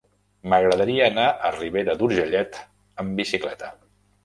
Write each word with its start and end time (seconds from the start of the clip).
M'agradaria 0.53 1.03
anar 1.09 1.25
a 1.49 1.51
Ribera 1.59 1.95
d'Urgellet 2.01 2.59
amb 3.05 3.17
bicicleta. 3.23 3.73